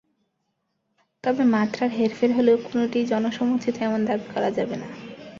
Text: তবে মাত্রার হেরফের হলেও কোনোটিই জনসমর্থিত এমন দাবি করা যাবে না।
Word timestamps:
তবে 1.23 1.43
মাত্রার 1.53 1.89
হেরফের 1.97 2.31
হলেও 2.33 2.57
কোনোটিই 2.65 3.09
জনসমর্থিত 3.11 3.75
এমন 3.81 4.01
দাবি 4.05 4.27
করা 4.33 4.49
যাবে 4.57 4.75
না। 4.75 4.87